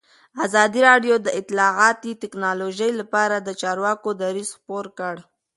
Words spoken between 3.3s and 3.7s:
د